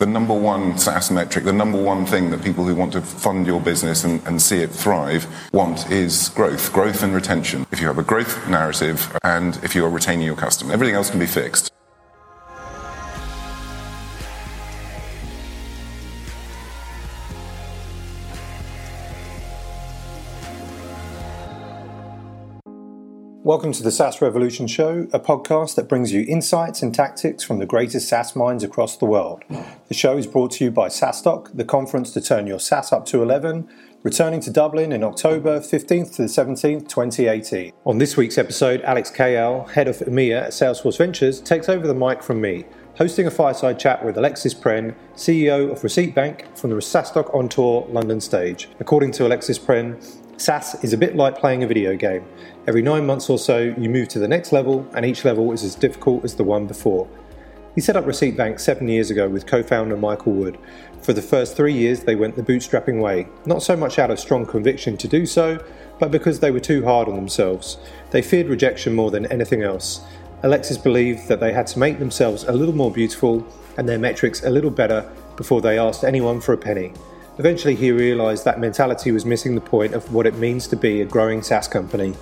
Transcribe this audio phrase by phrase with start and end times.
[0.00, 3.46] The number one SaaS metric, the number one thing that people who want to fund
[3.46, 7.66] your business and, and see it thrive want is growth, growth and retention.
[7.70, 11.10] If you have a growth narrative and if you are retaining your customer, everything else
[11.10, 11.70] can be fixed.
[23.50, 27.58] Welcome to the SaaS Revolution Show, a podcast that brings you insights and tactics from
[27.58, 29.42] the greatest SaaS minds across the world.
[29.88, 33.06] The show is brought to you by SaaStock, the conference to turn your SaaS up
[33.06, 33.68] to 11,
[34.04, 37.72] returning to Dublin in October 15th to the 17th, 2018.
[37.86, 41.92] On this week's episode, Alex Kayyal, head of EMEA at Salesforce Ventures, takes over the
[41.92, 46.70] mic from me, hosting a fireside chat with Alexis Prenn, CEO of Receipt Bank, from
[46.70, 48.68] the SaaStock On Tour London stage.
[48.78, 50.00] According to Alexis Prenn,
[50.40, 52.24] SaaS is a bit like playing a video game.
[52.66, 55.62] Every nine months or so, you move to the next level, and each level is
[55.62, 57.06] as difficult as the one before.
[57.74, 60.58] He set up Receipt Bank seven years ago with co founder Michael Wood.
[61.02, 64.18] For the first three years, they went the bootstrapping way, not so much out of
[64.18, 65.62] strong conviction to do so,
[65.98, 67.76] but because they were too hard on themselves.
[68.10, 70.00] They feared rejection more than anything else.
[70.42, 74.42] Alexis believed that they had to make themselves a little more beautiful and their metrics
[74.42, 76.94] a little better before they asked anyone for a penny.
[77.40, 81.00] Eventually, he realized that mentality was missing the point of what it means to be
[81.00, 82.12] a growing SaaS company.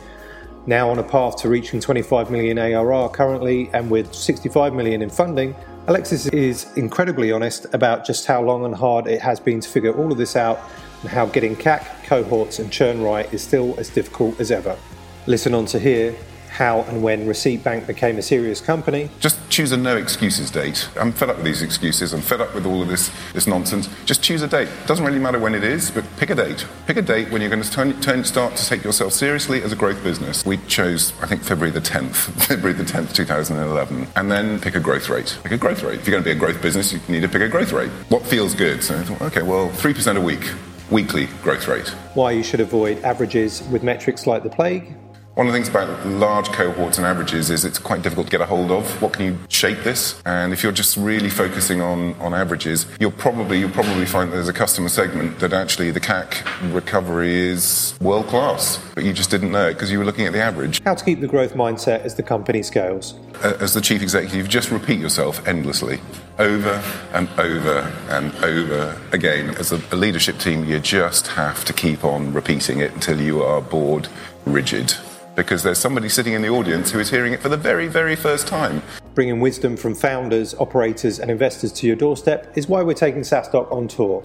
[0.65, 5.11] Now on a path to reaching 25 million ARR currently, and with 65 million in
[5.11, 5.57] funding,
[5.89, 9.93] Alexis is incredibly honest about just how long and hard it has been to figure
[9.93, 10.61] all of this out
[11.01, 14.79] and how getting CAC, cohorts, and churn right is still as difficult as ever.
[15.27, 16.15] Listen on to hear
[16.59, 19.09] how and when Receipt Bank became a serious company.
[19.21, 20.89] Just choose a no excuses date.
[20.97, 22.13] I'm fed up with these excuses.
[22.13, 23.89] I'm fed up with all of this, this nonsense.
[24.05, 24.69] Just choose a date.
[24.87, 26.67] Doesn't really matter when it is, but pick a date.
[26.89, 29.73] Pick a date when you're going to turn, turn, start to take yourself seriously as
[29.73, 30.45] a growth business.
[30.45, 32.15] We chose, I think, February the 10th,
[32.49, 34.09] February the 10th, 2011.
[34.17, 35.39] And then pick a growth rate.
[35.45, 36.01] Pick a growth rate.
[36.01, 37.91] If you're going to be a growth business, you need to pick a growth rate.
[38.09, 38.83] What feels good?
[38.83, 40.51] So, I thought, okay, well, 3% a week
[40.91, 41.89] weekly growth rate.
[42.15, 44.95] Why you should avoid averages with metrics like the plague,
[45.39, 48.41] one of the things about large cohorts and averages is it's quite difficult to get
[48.41, 49.01] a hold of.
[49.01, 50.21] What can you shape this?
[50.27, 54.49] And if you're just really focusing on, on averages, you'll probably you'll probably find there's
[54.49, 59.53] a customer segment that actually the CAC recovery is world class, but you just didn't
[59.53, 60.83] know it because you were looking at the average.
[60.83, 63.15] How to keep the growth mindset as the company scales?
[63.41, 66.01] As the chief executive, just repeat yourself endlessly,
[66.41, 66.83] over
[67.13, 69.51] and over and over again.
[69.51, 73.41] As a, a leadership team, you just have to keep on repeating it until you
[73.41, 74.09] are bored
[74.45, 74.97] rigid
[75.39, 78.17] because there's somebody sitting in the audience who is hearing it for the very, very
[78.17, 78.83] first time.
[79.15, 83.71] Bringing wisdom from founders, operators, and investors to your doorstep is why we're taking SaaStock
[83.71, 84.25] on tour.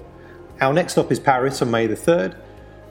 [0.60, 2.36] Our next stop is Paris on May the 3rd.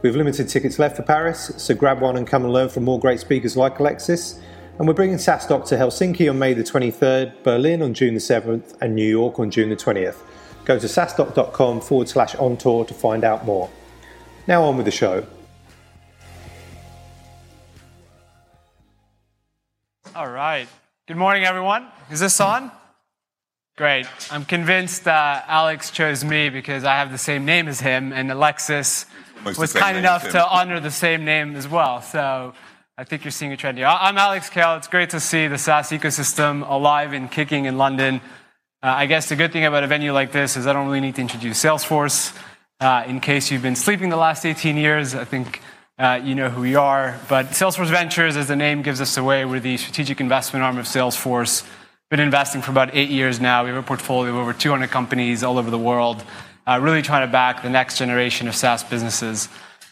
[0.03, 2.85] We have limited tickets left for Paris, so grab one and come and learn from
[2.85, 4.39] more great speakers like Alexis.
[4.79, 8.77] And we're bringing SaaStock to Helsinki on May the 23rd, Berlin on June the 7th,
[8.81, 10.19] and New York on June the 20th.
[10.65, 13.69] Go to saastock.com forward slash on tour to find out more.
[14.47, 15.27] Now on with the show.
[20.15, 20.69] All right.
[21.09, 21.87] Good morning, everyone.
[22.11, 22.71] Is this on?
[23.79, 24.07] Great.
[24.31, 28.31] I'm convinced uh, Alex chose me because I have the same name as him, and
[28.31, 29.07] Alexis
[29.43, 32.03] Most was kind enough to honor the same name as well.
[32.03, 32.53] So
[32.99, 33.87] I think you're seeing a trend here.
[33.87, 34.77] I'm Alex Kayyal.
[34.77, 38.21] It's great to see the SaaS ecosystem alive and kicking in London.
[38.83, 41.01] Uh, I guess the good thing about a venue like this is I don't really
[41.01, 42.39] need to introduce Salesforce.
[42.81, 45.63] Uh, in case you've been sleeping the last 18 years, I think
[46.03, 47.17] uh, you know who we are.
[47.29, 50.87] But Salesforce Ventures, as the name gives us away, we're the strategic investment arm of
[50.87, 51.65] Salesforce.
[52.11, 53.63] Been investing for about eight years now.
[53.63, 56.25] We have a portfolio of over 200 companies all over the world,
[56.67, 59.49] uh, really trying to back the next generation of SaaS businesses.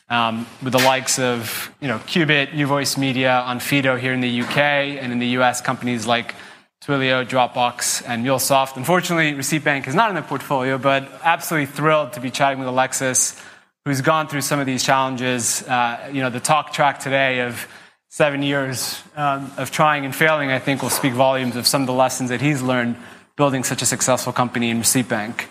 [0.09, 4.59] Um, with the likes of you know Qubit, Uvoice Media, Onfido here in the UK,
[4.59, 6.35] and in the US, companies like
[6.83, 8.77] Twilio, Dropbox, and MuleSoft.
[8.77, 12.67] Unfortunately, Receipt Bank is not in the portfolio, but absolutely thrilled to be chatting with
[12.67, 13.41] Alexis
[13.85, 15.63] who's gone through some of these challenges.
[15.63, 17.67] Uh, you know, the talk track today of
[18.09, 21.87] seven years um, of trying and failing, I think, will speak volumes of some of
[21.87, 22.97] the lessons that he's learned
[23.37, 25.49] building such a successful company in Receipt Bank.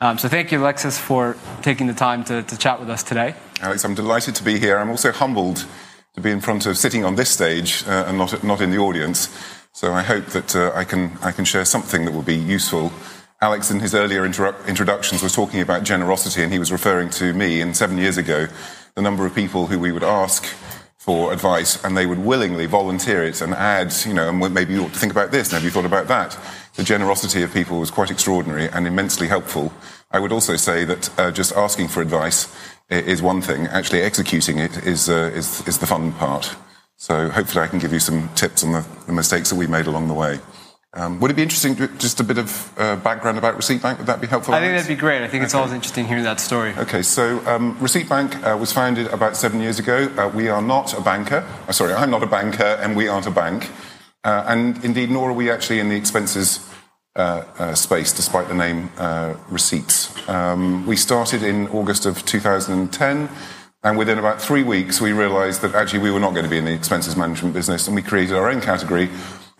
[0.00, 3.34] Um, so thank you, Alexis, for taking the time to, to chat with us today.
[3.60, 4.78] Alex, I'm delighted to be here.
[4.78, 5.64] I'm also humbled
[6.14, 8.78] to be in front of sitting on this stage uh, and not, not in the
[8.78, 9.28] audience.
[9.72, 12.92] So I hope that uh, I, can, I can share something that will be useful
[13.42, 17.60] Alex, in his earlier introductions, was talking about generosity, and he was referring to me.
[17.60, 18.46] And seven years ago,
[18.94, 20.44] the number of people who we would ask
[20.96, 24.84] for advice, and they would willingly volunteer it and add, you know, and maybe you
[24.84, 26.38] ought to think about this, maybe you thought about that.
[26.76, 29.72] The generosity of people was quite extraordinary and immensely helpful.
[30.12, 32.46] I would also say that uh, just asking for advice
[32.90, 33.66] is one thing.
[33.66, 36.54] Actually, executing it is, uh, is, is the fun part.
[36.96, 39.88] So hopefully, I can give you some tips on the, the mistakes that we made
[39.88, 40.38] along the way.
[40.94, 43.98] Um, would it be interesting, to, just a bit of uh, background about Receipt Bank?
[43.98, 44.52] Would that be helpful?
[44.52, 45.22] I think that'd be great.
[45.22, 46.74] I think it's always interesting hearing that story.
[46.76, 50.12] Okay, so um, Receipt Bank uh, was founded about seven years ago.
[50.18, 51.48] Uh, we are not a banker.
[51.66, 53.70] Uh, sorry, I'm not a banker, and we aren't a bank.
[54.22, 56.68] Uh, and indeed, nor are we actually in the expenses
[57.16, 58.90] uh, space, despite the name
[59.48, 60.28] Receipts.
[60.28, 63.30] Um, we started in August of 2010.
[63.84, 66.58] And within about three weeks, we realized that actually we were not going to be
[66.58, 69.10] in the expenses management business, and we created our own category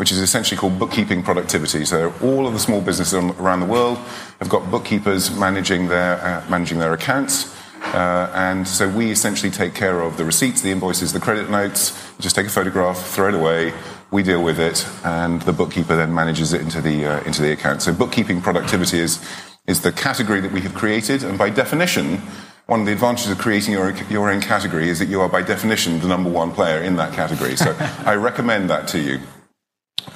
[0.02, 1.84] which is essentially called bookkeeping productivity.
[1.84, 3.98] So all of the small businesses around the world
[4.40, 7.54] have got bookkeepers managing their uh, managing their accounts.
[7.94, 11.92] Uh, and so we essentially take care of the receipts, the invoices, the credit notes.
[12.18, 13.72] You just take a photograph, throw it away.
[14.10, 17.52] We deal with it, and the bookkeeper then manages it into the uh, into the
[17.52, 17.80] account.
[17.82, 19.24] So bookkeeping productivity is
[19.68, 22.20] is the category that we have created, and by definition,
[22.66, 25.42] one of the advantages of creating your, your own category is that you are by
[25.42, 27.54] definition the number one player in that category.
[27.54, 29.20] So I recommend that to you.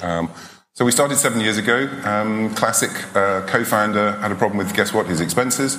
[0.02, 0.30] Um,
[0.72, 1.88] so we started seven years ago.
[2.04, 5.78] Um, classic uh, co-founder had a problem with guess what his expenses,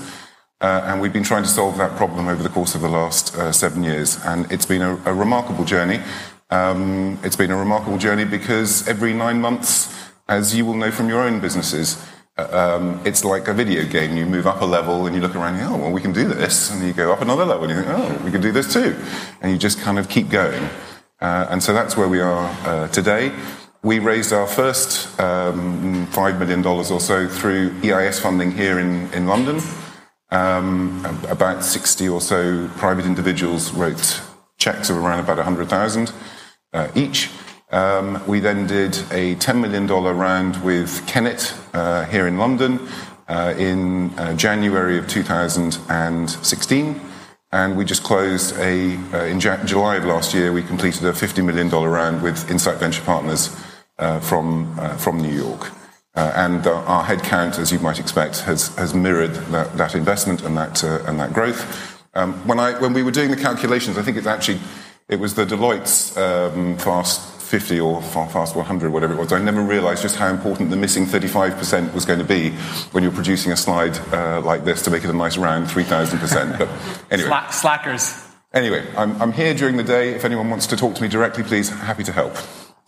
[0.59, 3.35] uh, and we've been trying to solve that problem over the course of the last
[3.35, 4.17] uh, seven years.
[4.25, 6.01] And it's been a, a remarkable journey.
[6.49, 9.93] Um, it's been a remarkable journey because every nine months,
[10.27, 12.03] as you will know from your own businesses,
[12.37, 14.15] uh, um, it's like a video game.
[14.15, 16.13] You move up a level and you look around and you, oh, well, we can
[16.13, 16.71] do this.
[16.71, 18.95] And you go up another level and you think, oh, we can do this too.
[19.41, 20.63] And you just kind of keep going.
[21.19, 23.31] Uh, and so that's where we are uh, today.
[23.83, 29.27] We raised our first um, $5 million or so through EIS funding here in, in
[29.27, 29.61] London.
[30.29, 34.21] Um, about 60 or so private individuals wrote
[34.57, 36.11] checks of around about 100,000
[36.73, 37.29] uh, each.
[37.71, 42.79] Um, we then did a $10 million round with Kennet uh, here in London
[43.27, 47.01] uh, in uh, January of 2016.
[47.51, 51.45] And we just closed a, uh, in July of last year, we completed a $50
[51.45, 53.55] million round with Insight Venture Partners
[54.19, 55.71] from, uh, from New York.
[56.15, 60.57] Uh, and our headcount, as you might expect, has, has mirrored that, that investment and
[60.57, 61.95] that, and that growth.
[62.15, 64.59] Um, when, I, when we were doing the calculations, I think it's actually,
[65.07, 69.61] it was the Deloitte's um, Fast 50 or Fast 100, whatever it was, I never
[69.61, 72.51] realized just how important the missing 35% was going to be
[72.91, 76.57] when you're producing a slide uh, like this to make it a nice round 3,000%.
[76.57, 76.69] But
[77.11, 77.29] anyway.
[77.51, 78.23] slackers.
[78.53, 80.15] Anyway, I'm, I'm here during the day.
[80.15, 82.35] If anyone wants to talk to me directly, please, happy to help.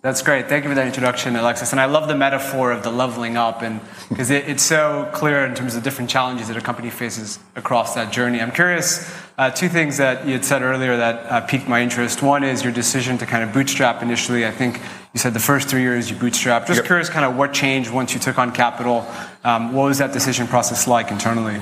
[0.01, 0.47] That's great.
[0.47, 1.73] Thank you for that introduction, Alexis.
[1.73, 5.45] And I love the metaphor of the leveling up, and because it, it's so clear
[5.45, 8.39] in terms of different challenges that a company faces across that journey.
[8.39, 9.13] I'm curious.
[9.37, 12.23] Uh, two things that you had said earlier that uh, piqued my interest.
[12.23, 14.45] One is your decision to kind of bootstrap initially.
[14.45, 14.79] I think
[15.13, 16.67] you said the first three years you bootstrapped.
[16.67, 16.85] Just yep.
[16.85, 19.05] curious, kind of what changed once you took on capital.
[19.43, 21.59] Um, what was that decision process like internally?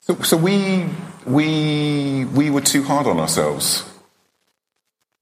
[0.00, 0.86] So, so we
[1.26, 3.91] we we were too hard on ourselves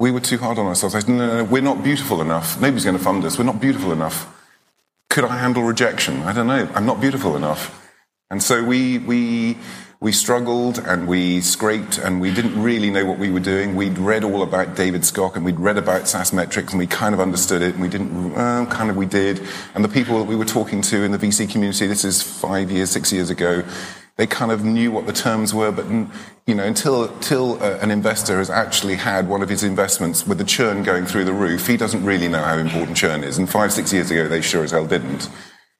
[0.00, 0.94] we were too hard on ourselves.
[0.94, 2.58] I said, no, no, no, we're not beautiful enough.
[2.58, 3.38] Nobody's going to fund us.
[3.38, 4.35] We're not beautiful enough.
[5.11, 6.23] Could I handle rejection?
[6.23, 6.69] I don't know.
[6.75, 7.76] I'm not beautiful enough.
[8.31, 9.58] And so we, we,
[10.00, 13.76] we struggled and we scraped and we didn't really know what we were doing.
[13.76, 17.14] We'd read all about David Skok and we'd read about SaaS metrics and we kind
[17.14, 19.47] of understood it and we didn't, well, kind of we did.
[19.75, 22.70] And the people that we were talking to in the VC community, this is five
[22.70, 23.64] years, six years ago,
[24.16, 25.86] they kind of knew what the terms were, but
[26.46, 30.38] you know, until, until uh, an investor has actually had one of his investments with
[30.38, 33.38] the churn going through the roof, he doesn't really know how important churn is.
[33.38, 35.30] And five, six years ago, they sure as hell didn't.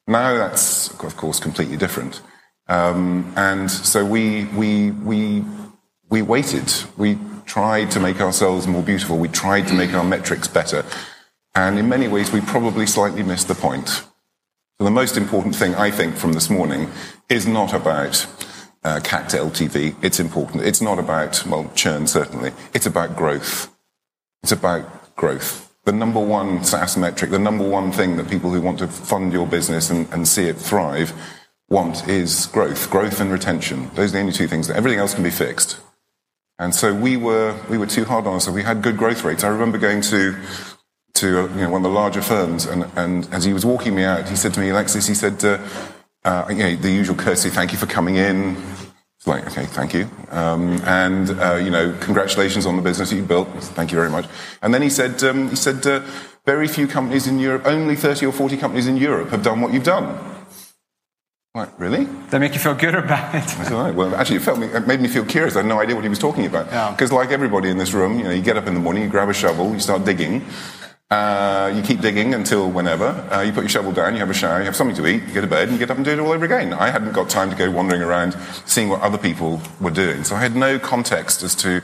[0.07, 2.23] Now that's, of course, completely different.
[2.69, 5.45] Um, and so we, we, we,
[6.09, 6.73] we waited.
[6.97, 9.19] We tried to make ourselves more beautiful.
[9.19, 10.85] We tried to make our metrics better.
[11.55, 14.05] And in many ways, we probably slightly missed the point.
[14.81, 16.91] So the most important thing, I think, from this morning
[17.29, 18.27] is not about
[18.83, 19.95] uh, CAC to LTV.
[20.03, 20.65] It's important.
[20.65, 22.53] It's not about, well, churn, certainly.
[22.73, 23.71] It's about growth.
[24.43, 25.71] It's about growth.
[25.85, 29.35] The number one SaaS metric, the number one thing that people who want to fund
[29.35, 31.13] your business and, and see it thrive
[31.69, 33.91] want is growth, growth and retention.
[33.97, 34.69] Those are the only two things.
[34.69, 35.79] that Everything else can be fixed.
[36.59, 38.57] And so we were, we were too hard on ourselves.
[38.57, 39.45] We had good growth rates.
[39.45, 40.37] I remember going to
[41.15, 44.05] to you know, one of the larger firms, and, and as he was walking me
[44.05, 45.59] out, he said to me, Alexis, he said, uh,
[46.25, 48.57] uh, you know, the usual courtesy, thank you for coming in.
[49.17, 50.09] It's like, okay, thank you.
[50.31, 53.49] Um, and, uh, you know, congratulations on the business that you built.
[53.49, 54.27] Thank you very much.
[54.63, 56.01] And then he said, um, he said, uh,
[56.47, 59.75] very few companies in Europe, only 30 or 40 companies in Europe have done what
[59.75, 60.19] you've done.
[61.55, 62.05] Like, really?
[62.05, 63.45] They make you feel good or bad?
[63.59, 63.93] I don't know.
[63.93, 65.57] Well, actually, it, felt me, it made me feel curious.
[65.57, 66.67] I had no idea what he was talking about.
[66.95, 67.17] Because, yeah.
[67.17, 69.29] like everybody in this room, you know, you get up in the morning, you grab
[69.29, 70.45] a shovel, you start digging,
[71.11, 73.09] uh, you keep digging until whenever.
[73.33, 75.23] Uh, you put your shovel down, you have a shower, you have something to eat,
[75.25, 76.73] you go to bed, and you get up and do it all over again.
[76.73, 80.23] I hadn't got time to go wandering around seeing what other people were doing.
[80.23, 81.83] So I had no context as to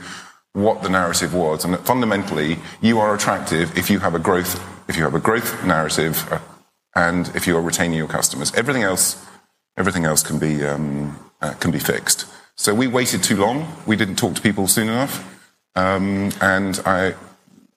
[0.52, 1.64] what the narrative was.
[1.64, 5.64] And fundamentally, you are attractive if you have a growth, if you have a growth
[5.64, 6.38] narrative, uh,
[6.94, 8.54] and if you are retaining your customers.
[8.54, 9.24] Everything else,
[9.76, 12.26] everything else can be um, uh, can be fixed.
[12.54, 13.70] So we waited too long.
[13.86, 15.22] We didn't talk to people soon enough,
[15.74, 17.14] um, and I,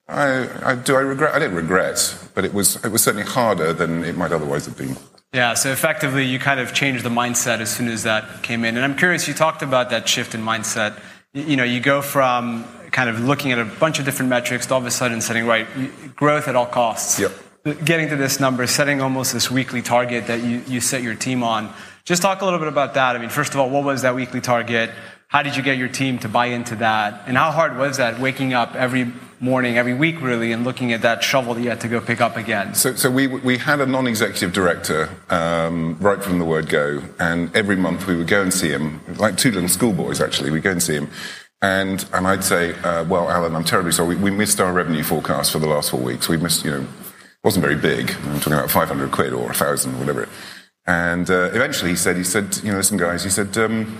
[0.10, 1.36] I, I, do I regret?
[1.36, 4.78] I didn't regret, but it was it was certainly harder than it might otherwise have
[4.78, 4.98] been.
[5.34, 8.76] Yeah, so effectively, you kind of changed the mindset as soon as that came in.
[8.76, 11.00] And I'm curious, you talked about that shift in mindset.
[11.34, 14.74] You know, you go from kind of looking at a bunch of different metrics to
[14.74, 15.68] all of a sudden setting, right,
[16.16, 17.20] growth at all costs.
[17.20, 17.86] Yep.
[17.86, 21.44] Getting to this number, setting almost this weekly target that you, you set your team
[21.44, 21.72] on.
[22.06, 23.16] Just talk a little bit about that.
[23.16, 24.90] I mean, first of all, what was that weekly target?
[25.30, 27.22] How did you get your team to buy into that?
[27.28, 31.04] And how hard was that waking up every morning, every week, really, and looking at
[31.04, 32.74] that shovel that you had to go pick up again?
[32.74, 37.04] So, so we, we had a non executive director um, right from the word go,
[37.20, 40.50] and every month we would go and see him, like two little schoolboys, actually.
[40.50, 41.12] We'd go and see him.
[41.62, 44.16] And, and I'd say, uh, well, Alan, I'm terribly sorry.
[44.16, 46.28] We, we, missed our revenue forecast for the last four weeks.
[46.28, 46.88] We missed, you know, it
[47.44, 48.10] wasn't very big.
[48.24, 50.28] I'm talking about 500 quid or 1,000, whatever.
[50.88, 53.96] And uh, eventually he said, he said, you know, listen, guys, he said, um,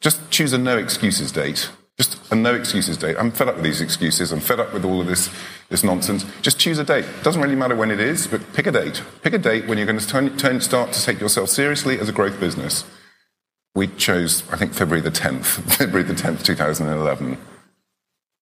[0.00, 1.70] just choose a no excuses date.
[1.96, 3.16] Just a no excuses date.
[3.18, 4.30] I'm fed up with these excuses.
[4.30, 5.30] I'm fed up with all of this,
[5.70, 6.26] this nonsense.
[6.42, 7.06] Just choose a date.
[7.06, 9.02] It doesn't really matter when it is, but pick a date.
[9.22, 12.08] Pick a date when you're going to turn, turn, start to take yourself seriously as
[12.08, 12.84] a growth business.
[13.74, 15.44] We chose, I think, February the 10th,
[15.76, 17.38] February the 10th, 2011.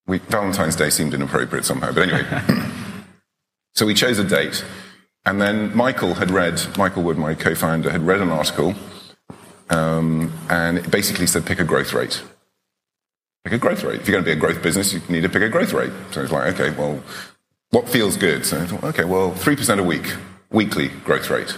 [0.06, 2.26] We, Valentine's Day seemed inappropriate somehow, but anyway.
[3.75, 4.64] so we chose a date.
[5.25, 8.75] And then Michael had read, Michael Wood, my co founder, had read an article
[9.71, 12.23] um, and it basically said pick a growth rate.
[13.44, 14.00] Pick a growth rate.
[14.00, 15.92] If you're going to be a growth business, you need to pick a growth rate.
[16.12, 17.02] So it's like, okay, well,
[17.71, 18.47] what feels good?
[18.47, 20.14] So I thought, okay, well, 3% a week,
[20.50, 21.56] weekly growth rate.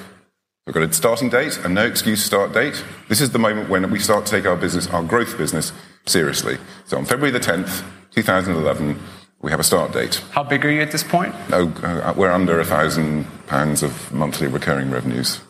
[0.67, 2.83] We've got a starting date, a no excuse start date.
[3.09, 5.73] This is the moment when we start to take our business, our growth business,
[6.07, 6.59] seriously.
[6.87, 7.85] So on February the 10th,
[8.17, 8.99] 2011,
[9.43, 10.17] we have a start date.
[10.33, 11.33] How big are you at this point?
[11.53, 15.41] Oh, uh, we're under a thousand pounds of monthly recurring revenues.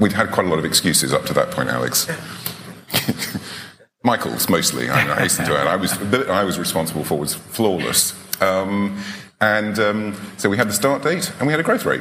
[0.00, 2.08] We'd had quite a lot of excuses up to that point, Alex.
[4.02, 5.66] Michael's mostly, I, I hasten to add.
[5.66, 8.14] I was, the bit I was responsible for was flawless.
[8.40, 8.98] Um,
[9.42, 12.00] and um, so we had the start date and we had a growth rate.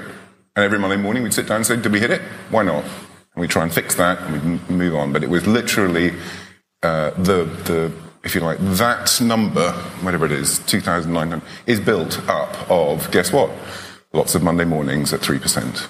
[0.55, 2.21] And every Monday morning we'd sit down and say, did we hit it?
[2.49, 2.85] Why not?
[2.85, 5.11] And we'd try and fix that and we move on.
[5.11, 6.13] But it was literally
[6.81, 7.91] uh, the, the,
[8.23, 13.51] if you like, that number, whatever it is, 2,900, is built up of, guess what?
[14.13, 15.89] Lots of Monday mornings at 3%.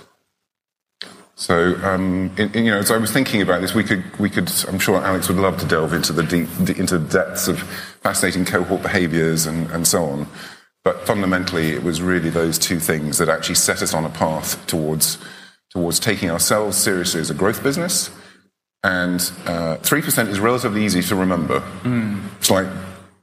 [1.40, 4.30] So, um, in, in, you know, as I was thinking about this, we could, we
[4.30, 7.62] could, I'm sure Alex would love to delve into the deep, into the depths of
[8.04, 10.28] fascinating cohort behaviors and, and so on.
[10.84, 14.68] But fundamentally, it was really those two things that actually set us on a path
[14.68, 15.18] towards,
[15.70, 18.12] towards taking ourselves seriously as a growth business.
[18.84, 21.62] And uh, 3% is relatively easy to remember.
[21.84, 22.22] Mm.
[22.38, 22.68] It's like,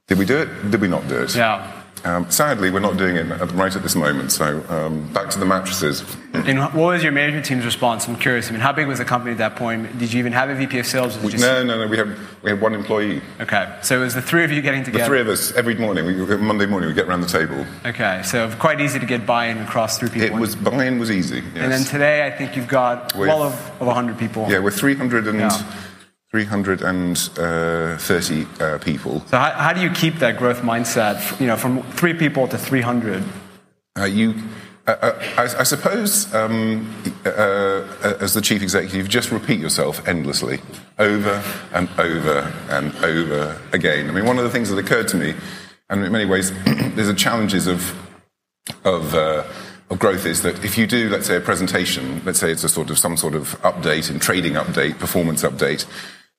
[0.08, 0.70] did we do it?
[0.70, 1.36] Did we not do it?
[1.36, 1.75] Yeah.
[2.06, 4.30] Um, sadly, we're not doing it right at this moment.
[4.30, 6.04] So um, back to the mattresses.
[6.34, 8.06] And what was your management team's response?
[8.06, 8.48] I'm curious.
[8.48, 9.98] I mean, how big was the company at that point?
[9.98, 11.18] Did you even have a VP of sales?
[11.18, 11.88] We, no, no, no.
[11.88, 13.22] We have we have one employee.
[13.40, 15.02] Okay, so it was the three of you getting together.
[15.02, 16.06] The three of us every morning.
[16.06, 17.66] We, Monday morning, we get around the table.
[17.84, 20.36] Okay, so quite easy to get buy-in across three people.
[20.36, 21.38] It was buy-in was easy.
[21.38, 21.56] Yes.
[21.56, 24.46] And then today, I think you've got With, well of, of 100 people.
[24.48, 25.40] Yeah, we're 300 and.
[25.40, 25.72] Yeah
[26.30, 29.20] 330 uh, people.
[29.26, 32.58] So how, how, do you keep that growth mindset, you know, from three people to
[32.58, 33.22] 300?
[33.96, 34.34] Uh, you,
[34.86, 36.92] uh, uh I, I, suppose, um,
[37.24, 40.58] uh, uh, as the chief executive, just repeat yourself endlessly,
[40.98, 41.40] over
[41.72, 44.10] and over and over again.
[44.10, 45.34] I mean, one of the things that occurred to me,
[45.88, 47.94] and in many ways, there's the challenges of
[48.84, 49.14] of
[49.88, 52.68] of growth is that if you do, let's say, a presentation, let's say it's a
[52.68, 55.86] sort of some sort of update and trading update, performance update,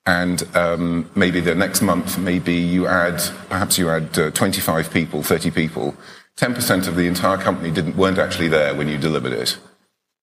[0.08, 5.22] and um, maybe the next month, maybe you add, perhaps you add uh, 25 people,
[5.22, 5.94] 30 people.
[6.38, 9.58] 10% of the entire company didn't, weren't actually there when you delivered it.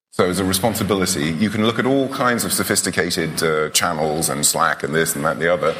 [0.10, 4.44] So as a responsibility, you can look at all kinds of sophisticated uh, channels and
[4.44, 5.75] Slack and this and that and the other.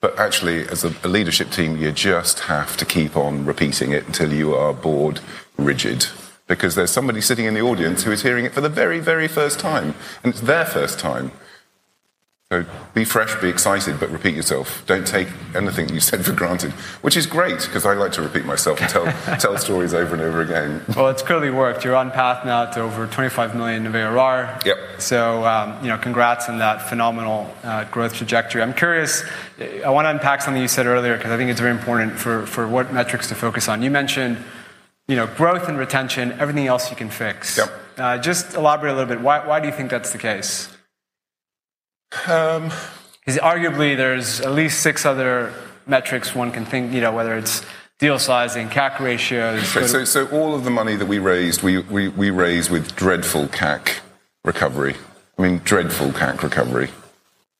[0.00, 4.06] But actually, as a, a leadership team, you just have to keep on repeating it
[4.06, 5.18] until you are bored
[5.58, 6.06] rigid
[6.46, 9.26] because there's somebody sitting in the audience who is hearing it for the very, very
[9.26, 11.32] first time, and it's their first time.
[12.52, 14.82] So be fresh, be excited, but repeat yourself.
[14.86, 18.44] Don't take anything you said for granted, which is great because I like to repeat
[18.44, 19.04] myself and tell,
[19.38, 20.82] tell stories over and over again.
[20.96, 21.84] Well, it's clearly worked.
[21.84, 24.58] You're on path now to over 25 million of ARR.
[24.66, 24.78] Yep.
[24.98, 28.62] So, um, you know, congrats on that phenomenal uh, growth trajectory.
[28.62, 29.22] I'm curious,
[29.84, 32.46] I want to unpack something you said earlier because I think it's very important for,
[32.46, 33.80] for what metrics to focus on.
[33.80, 34.38] You mentioned,
[35.06, 37.58] you know, growth and retention, everything else you can fix.
[37.58, 37.72] Yep.
[37.96, 39.20] Uh, just elaborate a little bit.
[39.20, 40.68] Why, why do you think that's the case?
[42.12, 42.70] Um,
[43.26, 45.52] arguably there's at least six other
[45.86, 47.64] metrics one can think, you know, whether it's
[47.98, 49.76] deal sizing, CAC ratios.
[49.76, 52.96] Okay, so, so all of the money that we raised, we, we, we raised with
[52.96, 54.00] dreadful CAC
[54.44, 54.96] recovery.
[55.38, 56.90] I mean, dreadful CAC recovery.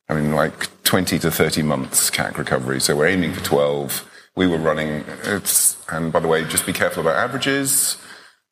[0.08, 2.80] I mean, like 20 to 30 months CAC recovery.
[2.80, 4.10] So we're aiming for 12.
[4.34, 7.96] We were running, it's, and by the way, just be careful about averages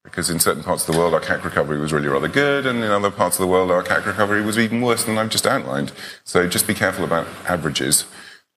[0.04, 2.82] because in certain parts of the world our CAC recovery was really rather good, and
[2.82, 5.46] in other parts of the world our CAC recovery was even worse than I've just
[5.46, 5.92] outlined.
[6.24, 8.04] So just be careful about averages.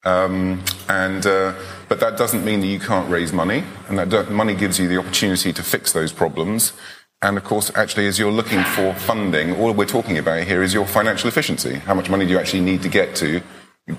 [0.04, 1.54] Um, and uh,
[1.88, 4.98] but that doesn't mean that you can't raise money, and that money gives you the
[4.98, 6.74] opportunity to fix those problems.
[7.24, 10.74] And of course, actually, as you're looking for funding, all we're talking about here is
[10.74, 11.76] your financial efficiency.
[11.76, 13.42] How much money do you actually need to get to,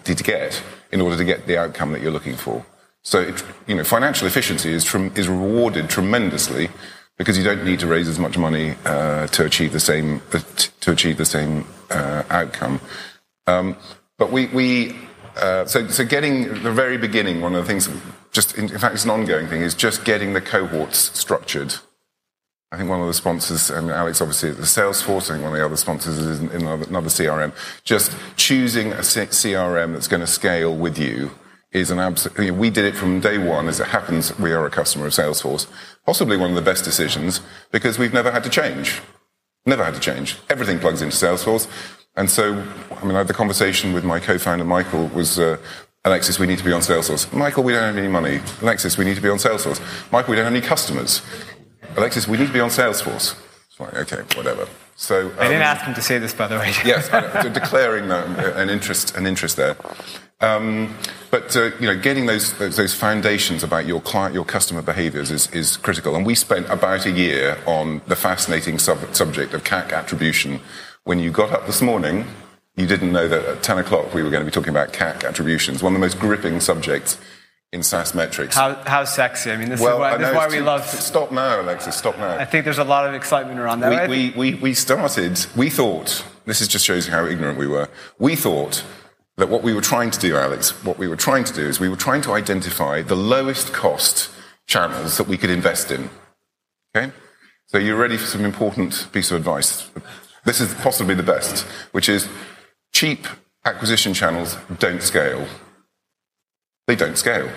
[0.02, 2.66] to get in order to get the outcome that you're looking for?
[3.04, 6.68] So, it, you know, financial efficiency is, is rewarded tremendously
[7.18, 10.40] because you don't need to raise as much money uh, to achieve the same uh,
[10.80, 12.80] to achieve the same uh, outcome.
[13.46, 13.76] Um,
[14.18, 14.96] but we, we
[15.36, 17.88] uh, so, so getting the very beginning, one of the things,
[18.32, 21.74] just in, in fact, it's an ongoing thing, is just getting the cohorts structured.
[22.70, 25.52] I think one of the sponsors, and Alex obviously at the Salesforce, I think one
[25.52, 27.52] of the other sponsors is in another, another CRM.
[27.84, 31.32] Just choosing a CRM that's going to scale with you
[31.72, 33.68] is an absolute, you know, we did it from day one.
[33.68, 35.66] As it happens, we are a customer of Salesforce.
[36.04, 39.00] Possibly one of the best decisions because we've never had to change.
[39.64, 40.38] Never had to change.
[40.50, 41.68] Everything plugs into Salesforce.
[42.16, 42.62] And so,
[43.00, 45.56] I mean, I had the conversation with my co-founder, Michael, was, uh,
[46.04, 47.32] Alexis, we need to be on Salesforce.
[47.32, 48.40] Michael, we don't have any money.
[48.60, 49.80] Alexis, we need to be on Salesforce.
[50.12, 51.22] Michael, we don't have any customers.
[51.96, 53.36] Alexis, we need to be on Salesforce.
[53.68, 54.68] It's like, okay, whatever.
[54.96, 56.72] So um, I didn't um, ask him to say this, by the way.
[56.84, 57.08] yes,
[57.54, 59.76] declaring an interest, an interest there.
[60.42, 60.94] Um,
[61.30, 65.30] but uh, you know, getting those, those, those foundations about your client, your customer behaviours
[65.30, 66.14] is, is critical.
[66.14, 70.60] And we spent about a year on the fascinating sub- subject of CAC attribution
[71.04, 72.26] when you got up this morning,
[72.76, 75.24] you didn't know that at 10 o'clock we were going to be talking about CAC
[75.24, 77.18] attributions, one of the most gripping subjects
[77.72, 78.54] in SaaS metrics.
[78.54, 79.50] How, how sexy.
[79.50, 80.84] I mean, this well, is why, this is why we love.
[80.86, 82.36] Stop now, Alexis, stop now.
[82.36, 84.08] I think there's a lot of excitement around that.
[84.08, 87.66] We, we, we, we started, we thought, this is just shows you how ignorant we
[87.66, 87.88] were.
[88.18, 88.84] We thought
[89.36, 91.80] that what we were trying to do, Alex, what we were trying to do is
[91.80, 94.30] we were trying to identify the lowest cost
[94.66, 96.10] channels that we could invest in.
[96.94, 97.12] Okay?
[97.66, 99.90] So you're ready for some important piece of advice.
[100.44, 102.28] This is possibly the best, which is
[102.92, 103.26] cheap
[103.64, 105.46] acquisition channels don't scale.
[106.86, 107.48] They don't scale.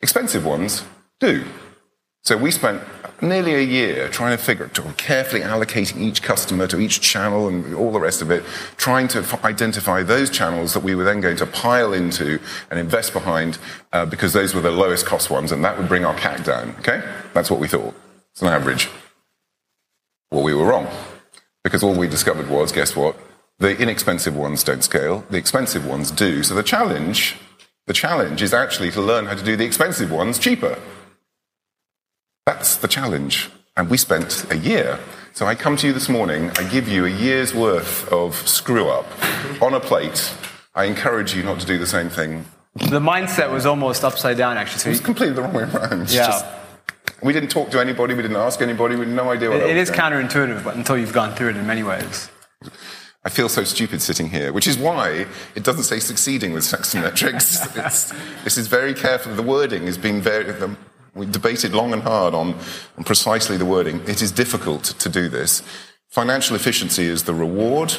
[0.00, 0.84] Expensive ones
[1.20, 1.44] do.
[2.28, 2.82] So we spent
[3.22, 7.74] nearly a year trying to figure, out, carefully allocating each customer to each channel and
[7.74, 8.44] all the rest of it,
[8.76, 12.38] trying to f- identify those channels that we were then going to pile into
[12.70, 13.56] and invest behind
[13.94, 16.76] uh, because those were the lowest cost ones and that would bring our CAC down.
[16.80, 17.02] Okay?
[17.32, 17.94] That's what we thought.
[18.32, 18.90] It's an average.
[20.30, 20.86] Well, we were wrong.
[21.64, 23.16] Because all we discovered was, guess what?
[23.58, 26.42] The inexpensive ones don't scale, the expensive ones do.
[26.42, 27.36] So the challenge,
[27.86, 30.78] the challenge is actually to learn how to do the expensive ones cheaper.
[32.48, 33.50] That's the challenge.
[33.76, 34.98] And we spent a year.
[35.34, 38.88] So I come to you this morning, I give you a year's worth of screw
[38.88, 39.04] up
[39.60, 40.32] on a plate.
[40.74, 42.46] I encourage you not to do the same thing.
[42.74, 44.78] The mindset was almost upside down, actually.
[44.78, 46.10] So it was completely the wrong way around.
[46.10, 46.26] Yeah.
[46.28, 46.46] Just,
[47.22, 48.14] we didn't talk to anybody.
[48.14, 48.94] We didn't ask anybody.
[48.96, 51.56] We had no idea what it, it is counterintuitive, but until you've gone through it
[51.58, 52.30] in many ways.
[53.26, 56.94] I feel so stupid sitting here, which is why it doesn't say succeeding with SaaS
[56.94, 57.58] metrics.
[58.44, 59.34] this is very careful.
[59.34, 60.50] The wording has been very.
[61.14, 62.54] We debated long and hard on,
[62.96, 64.00] on precisely the wording.
[64.06, 65.62] It is difficult to do this.
[66.08, 67.94] Financial efficiency is the reward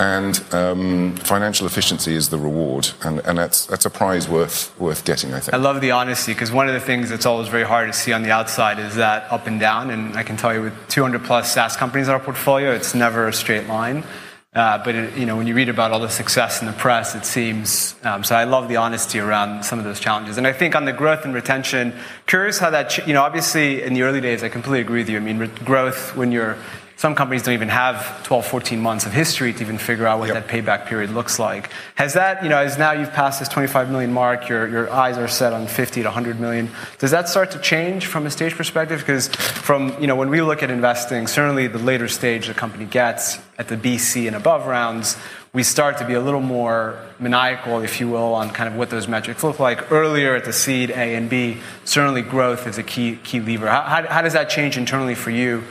[0.00, 5.04] and um, financial efficiency is the reward, and, and that's that's a prize worth worth
[5.04, 5.34] getting.
[5.34, 5.52] I think.
[5.52, 8.14] I love the honesty because one of the things that's always very hard to see
[8.14, 11.22] on the outside is that up and down, and I can tell you with 200
[11.22, 14.02] plus SaaS companies in our portfolio, it's never a straight line.
[14.52, 17.14] Uh, but it, you know, when you read about all the success in the press,
[17.14, 17.94] it seems.
[18.02, 20.86] Um, so I love the honesty around some of those challenges, and I think on
[20.86, 21.94] the growth and retention,
[22.26, 23.06] curious how that.
[23.06, 25.18] You know, obviously in the early days, I completely agree with you.
[25.18, 26.58] I mean, growth when you're
[27.00, 30.28] some companies don't even have 12, 14 months of history to even figure out what
[30.28, 30.46] yep.
[30.46, 31.70] that payback period looks like.
[31.94, 35.16] Has that, you know, as now you've passed this 25 million mark, your, your eyes
[35.16, 38.54] are set on 50 to 100 million, does that start to change from a stage
[38.54, 38.98] perspective?
[38.98, 42.84] Because from, you know, when we look at investing, certainly the later stage the company
[42.84, 45.16] gets at the BC and above rounds,
[45.54, 48.90] we start to be a little more maniacal, if you will, on kind of what
[48.90, 49.90] those metrics look like.
[49.90, 53.68] Earlier at the seed A and B, certainly growth is a key, key lever.
[53.68, 55.64] How, how, how does that change internally for you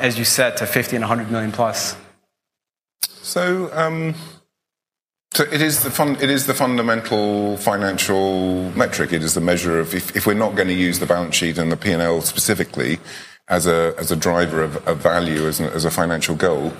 [0.00, 1.96] as you said, to 50 and 100 million plus?
[3.22, 4.14] So, um,
[5.32, 9.12] so it is the fun, it is the fundamental financial metric.
[9.12, 11.56] It is the measure of if, if we're not going to use the balance sheet
[11.58, 12.98] and the P and L specifically
[13.48, 16.72] as a as a driver of, of value as, as a financial goal,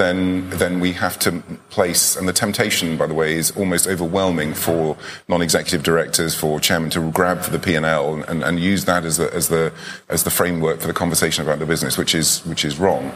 [0.00, 1.30] then then we have to
[1.68, 4.96] place and the temptation by the way is almost overwhelming for
[5.28, 9.32] non-executive directors for chairman to grab for the P&L and, and use that as the
[9.34, 9.72] as the
[10.08, 13.12] as the framework for the conversation about the business which is which is wrong.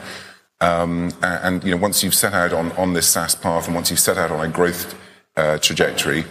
[0.61, 3.90] Um, and you know, once you've set out on, on this SaaS path and once
[3.90, 4.94] you've set out on a growth
[5.37, 6.25] uh, trajectory,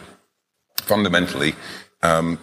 [0.78, 1.56] fundamentally,
[2.04, 2.38] um,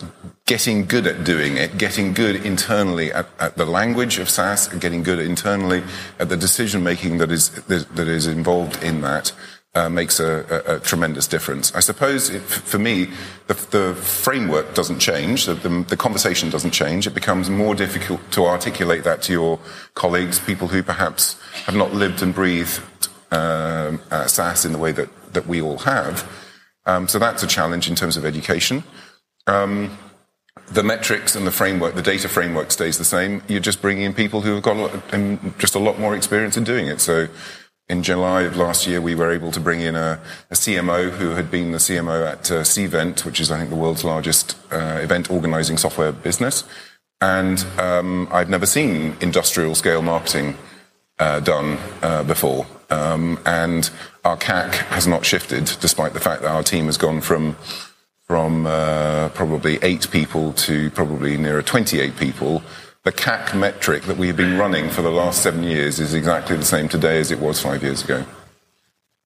[0.47, 5.03] getting good at doing it, getting good internally at, at, the language of SaaS, getting
[5.03, 5.83] good internally
[6.19, 9.33] at the decision making that is that is involved in that,
[9.75, 11.73] uh, makes a, a, a, tremendous difference.
[11.75, 13.11] I suppose it, for me,
[13.47, 17.07] the, the, framework doesn't change, the, the, the, conversation doesn't change.
[17.07, 19.61] It becomes more difficult to articulate that to your
[19.95, 22.83] colleagues, people who perhaps have not lived and breathed
[23.31, 26.29] um, uh, SaaS in the way that, that we all have.
[26.87, 28.83] Um, so that's a challenge in terms of education.
[29.51, 29.99] Um,
[30.73, 33.43] the metrics and the framework, the data framework stays the same.
[33.49, 36.57] You're just bringing in people who have got a lot, just a lot more experience
[36.57, 37.01] in doing it.
[37.01, 37.27] So
[37.89, 41.31] in July of last year, we were able to bring in a, a CMO who
[41.31, 45.01] had been the CMO at uh, Cvent, which is, I think, the world's largest uh,
[45.03, 46.63] event organizing software business.
[47.21, 50.57] And um, I'd never seen industrial scale marketing
[51.19, 52.65] uh, done uh, before.
[52.91, 53.91] Um, and
[54.25, 57.57] our CAC has not shifted, despite the fact that our team has gone from
[58.31, 62.63] from uh, probably eight people to probably nearer 28 people
[63.03, 66.57] the CAC metric that we have been running for the last seven years is exactly
[66.57, 68.25] the same today as it was five years ago.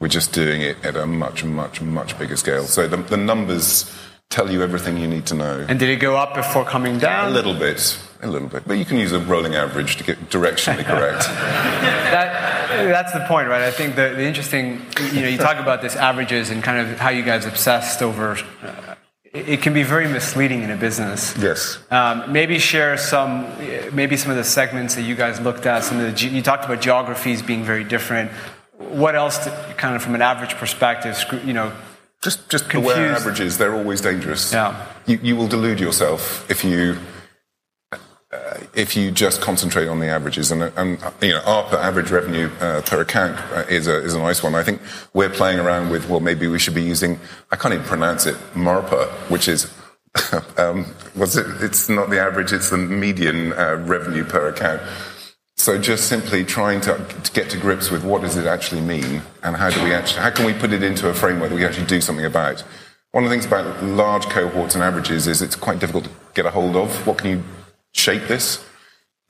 [0.00, 2.64] We're just doing it at a much, much, much bigger scale.
[2.64, 3.94] So the, the numbers
[4.30, 5.66] tell you everything you need to know.
[5.68, 7.30] And did it go up before coming down?
[7.30, 8.66] A little bit, a little bit.
[8.66, 11.24] But you can use a rolling average to get directionally correct.
[11.24, 13.62] that, that's the point, right?
[13.62, 14.80] I think the, the interesting,
[15.12, 18.36] you know, you talk about this averages and kind of how you guys obsessed over
[19.46, 21.36] it can be very misleading in a business.
[21.38, 21.78] Yes.
[21.90, 23.46] Um, maybe share some,
[23.92, 25.84] maybe some of the segments that you guys looked at.
[25.84, 28.30] Some of the you talked about geographies being very different.
[28.78, 31.72] What else, to, kind of from an average perspective, you know?
[32.22, 33.58] Just, just beware averages.
[33.58, 34.52] They're always dangerous.
[34.52, 34.86] Yeah.
[35.06, 36.96] You, you will delude yourself if you
[38.76, 42.82] if you just concentrate on the averages, and, and you know, ARPA average revenue uh,
[42.82, 44.54] per account uh, is a is a nice one.
[44.54, 44.80] I think
[45.12, 47.18] we're playing around with well, maybe we should be using
[47.50, 49.72] I can't even pronounce it MARPA, which is
[50.58, 51.62] um, it?
[51.62, 54.82] It's not the average; it's the median uh, revenue per account.
[55.56, 59.22] So just simply trying to, to, get to grips with what does it actually mean,
[59.42, 61.64] and how do we actually how can we put it into a framework that we
[61.64, 62.62] actually do something about.
[63.12, 66.46] One of the things about large cohorts and averages is it's quite difficult to get
[66.46, 67.06] a hold of.
[67.06, 67.44] What can you
[67.94, 68.64] shape this.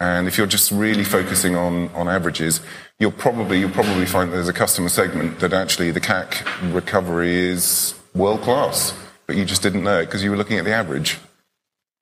[0.00, 2.61] And if you're just really focusing on, on averages,
[2.98, 7.94] you'll probably, you'll probably find there's a customer segment that actually the CAC recovery is
[8.14, 8.92] world class,
[9.27, 11.18] but you just didn't know it because you were looking at the average.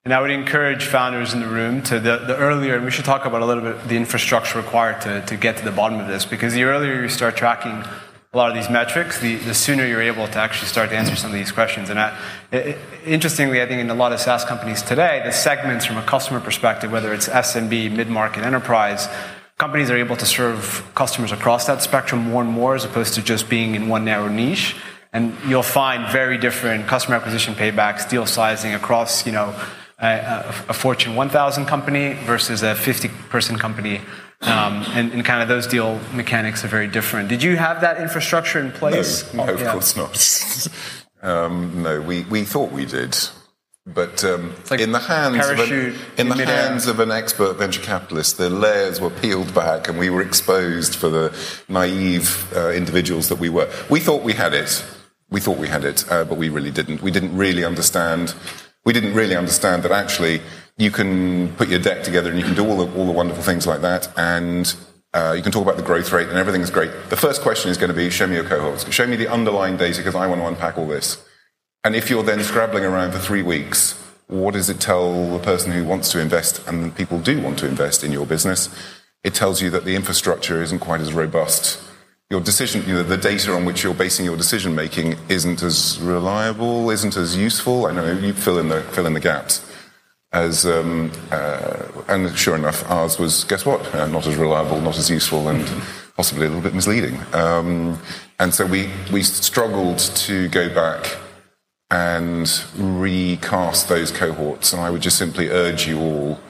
[0.04, 3.04] And I would encourage founders in the room to the, the earlier, and we should
[3.04, 6.08] talk about a little bit the infrastructure required to, to get to the bottom of
[6.08, 7.84] this, because the earlier you start tracking
[8.32, 11.14] a lot of these metrics, the, the sooner you're able to actually start to answer
[11.14, 11.90] some of these questions.
[11.90, 12.18] And I,
[12.50, 16.02] it, interestingly, I think in a lot of SaaS companies today, the segments from a
[16.02, 19.06] customer perspective, whether it's SMB, mid-market, enterprise,
[19.58, 23.22] companies are able to serve customers across that spectrum more and more as opposed to
[23.22, 24.76] just being in one narrow niche.
[25.12, 29.54] And you'll find very different customer acquisition paybacks, deal sizing across, you know,
[29.98, 34.00] a, a Fortune 1000 company versus a 50 person company
[34.42, 37.28] um, and, and, kind of those deal mechanics are very different.
[37.28, 39.32] Did you have that infrastructure in place?
[39.32, 39.72] No, no of yeah.
[39.72, 40.68] course not.
[41.22, 43.16] um, no, we, we thought we did.
[43.84, 47.82] But um, like in the hands of an, in the hands of an expert venture
[47.82, 51.36] capitalist, the layers were peeled back, and we were exposed for the
[51.68, 53.68] naive uh, individuals that we were.
[53.90, 54.84] We thought we had it.
[55.30, 57.02] We thought we had it, uh, but we really didn't.
[57.02, 58.34] We didn't really understand.
[58.84, 60.42] We didn't really understand that actually
[60.76, 63.42] you can put your deck together and you can do all the, all the wonderful
[63.42, 64.08] things like that.
[64.16, 64.74] And
[65.14, 66.90] uh, you can talk about the growth rate and everything's great.
[67.10, 69.76] The first question is going to be show me your cohorts, show me the underlying
[69.76, 71.22] data because I want to unpack all this.
[71.84, 75.72] And if you're then scrabbling around for three weeks, what does it tell the person
[75.72, 78.68] who wants to invest and people do want to invest in your business?
[79.24, 81.80] It tells you that the infrastructure isn't quite as robust.
[82.30, 86.00] Your decision, you know, the data on which you're basing your decision making isn't as
[86.00, 87.86] reliable, isn't as useful.
[87.86, 89.68] I know you fill in the fill in the gaps
[90.32, 93.94] as um, uh, and sure enough, ours was guess what?
[93.94, 95.66] Uh, not as reliable, not as useful, and
[96.16, 97.18] possibly a little bit misleading.
[97.32, 98.00] Um,
[98.38, 101.16] and so we we struggled to go back
[101.90, 104.72] and recast those cohorts.
[104.72, 106.40] And I would just simply urge you all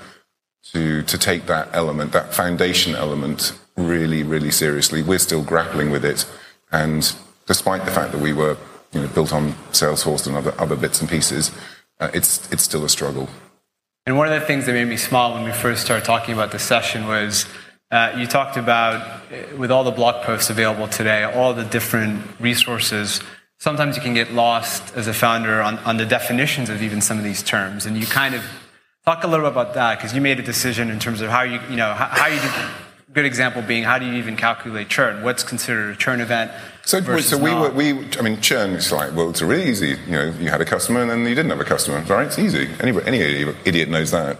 [0.72, 5.02] to to take that element, that foundation element, really, really seriously.
[5.02, 6.24] We're still grappling with it,
[6.70, 7.12] and
[7.46, 8.56] despite the fact that we were
[8.92, 11.50] you know, built on Salesforce and other other bits and pieces,
[11.98, 13.28] uh, it's it's still a struggle.
[14.04, 16.50] And one of the things that made me smile when we first started talking about
[16.50, 17.46] this session was
[17.92, 22.24] uh, you talked about, uh, with all the blog posts available today, all the different
[22.40, 23.20] resources.
[23.58, 27.16] Sometimes you can get lost as a founder on, on the definitions of even some
[27.16, 27.86] of these terms.
[27.86, 28.42] And you kind of
[29.04, 31.42] talk a little bit about that because you made a decision in terms of how
[31.42, 32.40] you, you know, how, how you
[33.12, 35.22] good example being how do you even calculate churn?
[35.22, 36.50] What's considered a churn event?
[36.84, 39.96] So, so we were, we, I mean, churn is like, well, it's really easy.
[40.06, 42.26] You know, you had a customer and then you didn't have a customer, right?
[42.26, 42.68] It's easy.
[42.80, 43.20] Any, any
[43.64, 44.38] idiot knows that.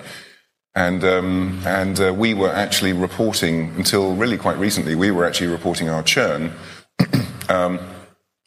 [0.74, 5.48] And, um, and uh, we were actually reporting, until really quite recently, we were actually
[5.48, 6.52] reporting our churn
[7.48, 7.78] um,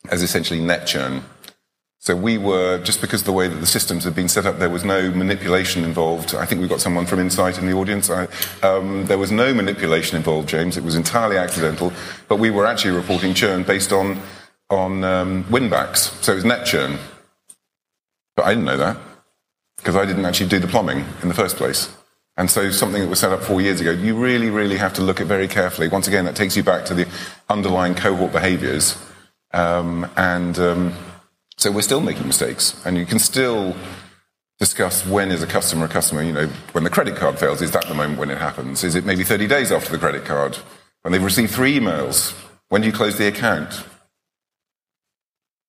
[0.10, 1.22] as essentially net churn.
[2.06, 4.60] So we were, just because of the way that the systems had been set up,
[4.60, 6.36] there was no manipulation involved.
[6.36, 8.12] I think we've got someone from Insight in the audience.
[8.12, 8.28] I,
[8.62, 10.78] um, there was no manipulation involved, James.
[10.78, 11.92] It was entirely accidental.
[12.28, 14.22] But we were actually reporting churn based on,
[14.70, 16.14] on um, winbacks.
[16.24, 17.00] So it was net churn.
[18.36, 18.98] But I didn't know that
[19.78, 21.90] because I didn't actually do the plumbing in the first place.
[22.38, 25.02] And so something that was set up four years ago, you really, really have to
[25.02, 25.88] look at very carefully.
[25.88, 27.08] Once again, that takes you back to the
[27.50, 28.96] underlying cohort behaviors.
[29.54, 30.94] Um, and um,
[31.58, 32.80] so we're still making mistakes.
[32.86, 33.76] And you can still
[34.60, 37.72] discuss when is a customer a customer, you know, when the credit card fails, is
[37.72, 38.84] that the moment when it happens?
[38.84, 40.58] Is it maybe 30 days after the credit card?
[41.02, 42.34] When they've received three emails?
[42.70, 43.84] When do you close the account?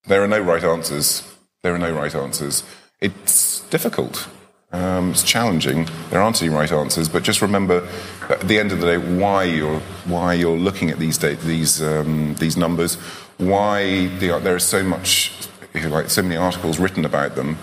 [0.07, 1.23] There are no right answers.
[1.63, 2.63] There are no right answers.
[3.01, 4.27] It's difficult.
[4.71, 5.87] Um, it's challenging.
[6.09, 7.87] There aren't any right answers, but just remember
[8.29, 12.35] at the end of the day why you're why you're looking at these these um,
[12.35, 12.95] these numbers,
[13.37, 15.31] why the, there is so much,
[15.73, 17.57] like so many articles written about them,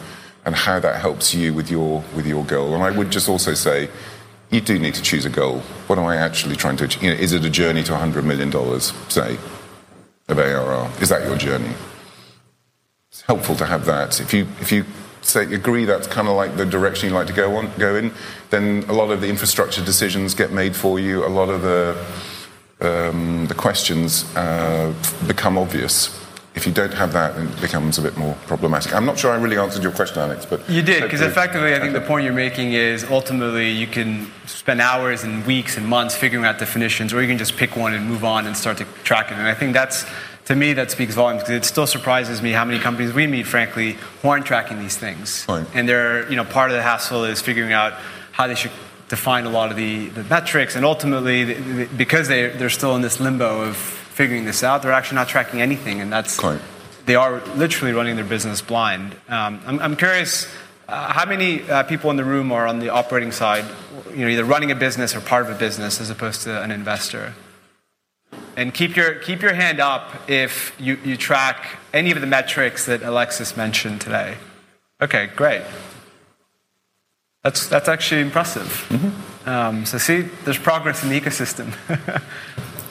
[0.45, 2.75] and how that helps you with your with your goal.
[2.75, 3.89] And I would just also say,
[4.51, 5.61] you do need to choose a goal.
[5.89, 7.03] What am I actually trying to achieve?
[7.03, 9.39] You know, is it a journey to 100 million dollars, say,
[10.29, 10.91] of ARR?
[11.01, 11.73] Is that your journey?
[13.11, 14.21] It's helpful to have that.
[14.21, 14.85] If you if you
[15.23, 18.13] say agree that's kind of like the direction you like to go on go in,
[18.51, 21.27] then a lot of the infrastructure decisions get made for you.
[21.27, 21.97] A lot of the
[22.81, 24.93] um, the questions uh,
[25.27, 26.24] become obvious.
[26.55, 28.95] If you don't have that, it becomes a bit more problematic.
[28.95, 31.81] I'm not sure I really answered your question, Alex, but you did because effectively, I
[31.81, 36.15] think the point you're making is ultimately you can spend hours and weeks and months
[36.15, 38.85] figuring out definitions, or you can just pick one and move on and start to
[39.03, 39.35] track it.
[39.35, 40.07] And I think that's
[40.47, 43.47] to me, that speaks volumes because it still surprises me how many companies we meet,
[43.47, 45.45] frankly, who aren't tracking these things.
[45.49, 45.67] Right.
[45.75, 47.95] And they're, you know, part of the hassle is figuring out
[48.33, 48.73] how they should
[49.09, 50.77] define a lot of the, the metrics.
[50.77, 53.77] And ultimately, because they, they're still in this limbo of
[54.15, 56.01] figuring this out, they're actually not tracking anything.
[56.01, 56.61] And that's, right.
[57.05, 59.15] they are literally running their business blind.
[59.29, 60.47] Um, I'm, I'm, curious,
[60.89, 63.65] uh, how many uh, people in the room are on the operating side,
[64.11, 66.71] you know, either running a business or part of a business as opposed to an
[66.71, 67.35] investor?
[68.57, 72.87] And keep your, keep your hand up if you, you track any of the metrics
[72.87, 74.37] that Alexis mentioned today.
[75.03, 75.63] Okay, great.
[77.43, 78.87] That's, that's actually impressive.
[78.91, 79.49] Mm-hmm.
[79.49, 81.75] Um, so, see, there's progress in the ecosystem.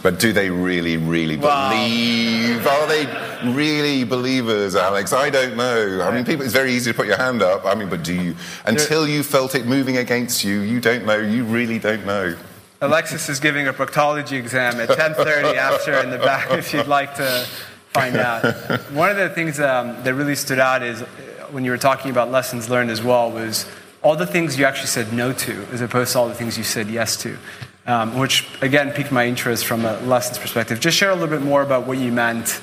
[0.04, 2.68] but do they really, really believe?
[2.68, 5.14] Are they really believers, Alex?
[5.14, 6.02] I don't know.
[6.02, 7.66] I mean, people, it's very easy to put your hand up.
[7.66, 8.36] I mean, but do you?
[8.66, 11.18] Until you felt it moving against you, you don't know.
[11.18, 12.36] You really don't know.
[12.82, 17.16] Alexis is giving a proctology exam at 10:30 after in the back if you'd like
[17.16, 17.46] to
[17.94, 18.44] find out.
[18.92, 21.06] One of the things um, that really stood out is uh,
[21.52, 23.66] when you were talking about lessons learned as well was
[24.04, 26.64] all the things you actually said no to as opposed to all the things you
[26.64, 27.38] said yes to.
[27.86, 30.80] Um, which again piqued my interest from a lessons perspective.
[30.80, 32.62] Just share a little bit more about what you meant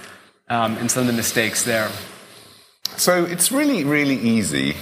[0.48, 1.90] um, and some of the mistakes there.
[2.96, 4.76] So it's really, really easy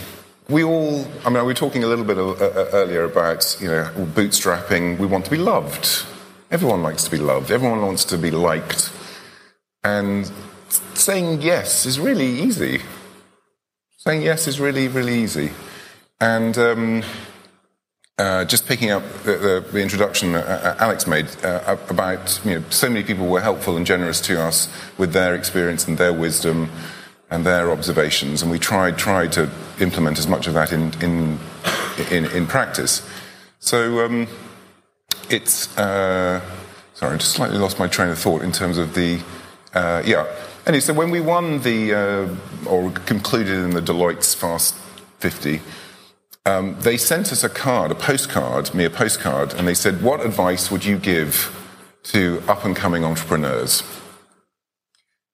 [0.49, 3.69] we all, I mean, we were talking a little bit uh, uh, earlier about, you
[3.69, 4.99] know, bootstrapping.
[4.99, 6.07] We want to be loved.
[6.51, 7.51] Everyone likes to be loved.
[7.51, 8.91] Everyone wants to be liked.
[9.85, 10.31] And
[10.95, 12.81] saying yes is really easy.
[13.99, 15.51] Saying yes is really, really easy.
[16.21, 17.03] And um,
[18.19, 22.65] uh, just picking up the, the, the introduction that Alex made uh, about, you know,
[22.71, 26.71] so many people were helpful and generous to us with their experience and their wisdom
[27.31, 29.51] and their observations, and we tried tried to
[29.81, 31.39] implement as much of that in in
[32.11, 33.07] in, in practice.
[33.61, 34.27] So um,
[35.29, 36.41] it's uh,
[36.95, 39.21] sorry, I just slightly lost my train of thought in terms of the
[39.75, 40.27] uh, yeah.
[40.67, 44.75] Anyway, so when we won the uh, or concluded in the Deloitte's Fast
[45.21, 45.61] 50.
[46.47, 50.25] Um, they sent us a card, a postcard, me a postcard, and they said, What
[50.25, 51.55] advice would you give
[52.05, 53.83] to up and coming entrepreneurs?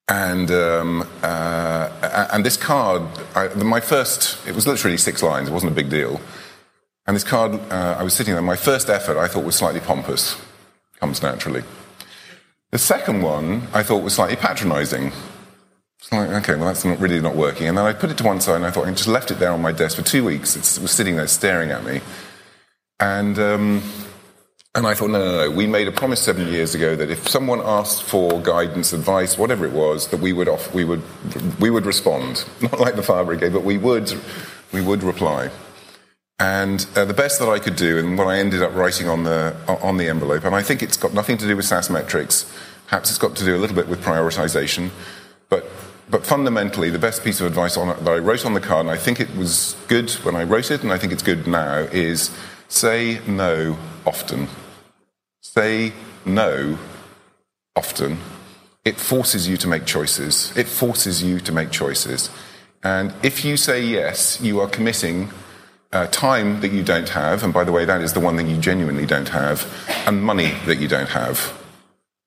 [0.08, 3.02] And um, uh, and this card,
[3.34, 5.48] I, my first, it was literally six lines.
[5.48, 6.20] It wasn't a big deal.
[7.06, 8.42] And this card, uh, I was sitting there.
[8.42, 10.36] My first effort, I thought was slightly pompous,
[11.00, 11.62] comes naturally.
[12.70, 15.12] The second one, I thought was slightly patronising.
[16.12, 17.66] Like, okay, well, that's not really not working.
[17.66, 19.38] And then I put it to one side, and I thought I just left it
[19.38, 20.56] there on my desk for two weeks.
[20.56, 22.00] It was sitting there staring at me,
[23.00, 23.38] and.
[23.38, 23.82] Um,
[24.76, 25.50] and I thought, no, no, no.
[25.52, 29.64] We made a promise seven years ago that if someone asked for guidance, advice, whatever
[29.64, 31.02] it was, that we would off, we would
[31.60, 32.44] we would respond.
[32.60, 34.12] Not like the fire brigade, but we would
[34.72, 35.50] we would reply.
[36.40, 39.22] And uh, the best that I could do, and what I ended up writing on
[39.22, 42.52] the on the envelope, and I think it's got nothing to do with SaaS metrics.
[42.88, 44.90] Perhaps it's got to do a little bit with prioritization,
[45.48, 45.70] but
[46.14, 48.90] but fundamentally, the best piece of advice on, that I wrote on the card, and
[48.90, 51.88] I think it was good when I wrote it, and I think it's good now,
[51.90, 52.30] is
[52.68, 54.46] say no often.
[55.40, 55.92] Say
[56.24, 56.78] no
[57.74, 58.18] often.
[58.84, 60.56] It forces you to make choices.
[60.56, 62.30] It forces you to make choices.
[62.84, 65.30] And if you say yes, you are committing
[65.90, 68.48] uh, time that you don't have, and by the way, that is the one thing
[68.48, 69.66] you genuinely don't have,
[70.06, 71.60] and money that you don't have.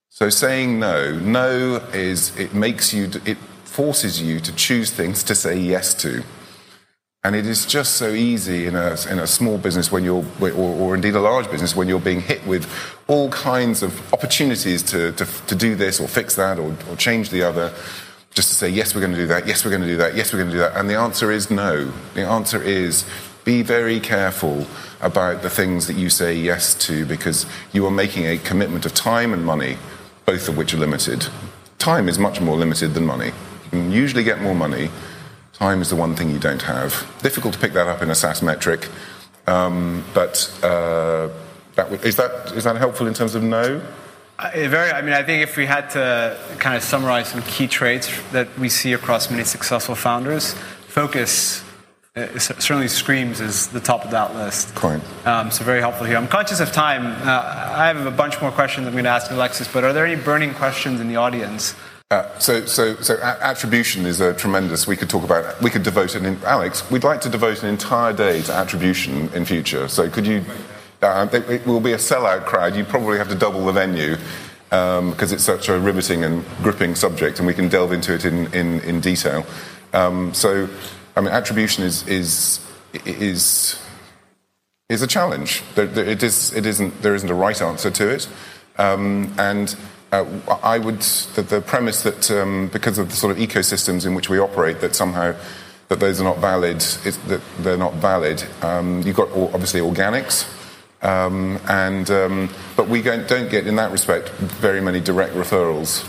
[0.09, 5.35] So saying no, no is, it makes you, it forces you to choose things to
[5.35, 6.23] say yes to.
[7.23, 10.51] And it is just so easy in a, in a small business when you're, or,
[10.51, 12.69] or indeed a large business, when you're being hit with
[13.07, 17.29] all kinds of opportunities to, to, to do this or fix that or, or change
[17.29, 17.73] the other,
[18.33, 20.15] just to say, yes, we're going to do that, yes, we're going to do that,
[20.15, 20.77] yes, we're going to do that.
[20.77, 21.91] And the answer is no.
[22.13, 23.03] The answer is
[23.43, 24.65] be very careful
[25.01, 28.93] about the things that you say yes to because you are making a commitment of
[28.93, 29.77] time and money,
[30.25, 31.27] both of which are limited.
[31.77, 33.31] Time is much more limited than money.
[33.71, 34.89] You can usually get more money.
[35.53, 36.91] Time is the one thing you don't have.
[37.21, 38.87] Difficult to pick that up in a SaaS metric,
[39.47, 41.29] um, but uh,
[41.75, 43.81] that is that is that helpful in terms of no?
[44.37, 44.91] Uh, very.
[44.91, 48.47] I mean, I think if we had to kind of summarize some key traits that
[48.59, 50.53] we see across many successful founders,
[50.87, 51.63] focus
[52.15, 54.73] uh, certainly screams as the top of that list.
[54.75, 55.01] Quite.
[55.25, 56.17] Um, so very helpful here.
[56.17, 57.05] I'm conscious of time.
[57.27, 60.05] Uh, I have a bunch more questions I'm going to ask Alexis, but are there
[60.05, 61.75] any burning questions in the audience?
[62.09, 64.87] Uh, so, so, so attribution is a tremendous.
[64.87, 65.61] We could talk about.
[65.61, 66.39] We could devote an.
[66.45, 69.89] Alex, we'd like to devote an entire day to attribution in future.
[69.89, 70.45] So, could you?
[71.01, 72.77] Uh, it will be a sellout crowd.
[72.77, 74.15] You probably have to double the venue
[74.71, 78.23] um, because it's such a riveting and gripping subject, and we can delve into it
[78.23, 79.45] in in, in detail.
[79.91, 80.69] Um, so,
[81.17, 82.65] I mean, attribution is is
[83.03, 83.77] is
[84.87, 85.61] is a challenge.
[85.75, 86.53] It is.
[86.53, 87.01] It isn't.
[87.01, 88.29] There isn't a right answer to it,
[88.77, 89.75] um, and
[90.11, 90.25] uh,
[90.63, 94.29] I would the, the premise that um, because of the sort of ecosystems in which
[94.29, 95.35] we operate, that somehow
[95.89, 98.43] that those are not valid, that they're not valid.
[98.61, 100.45] Um, you've got obviously organics,
[101.01, 106.07] um, and um, but we don't get in that respect very many direct referrals.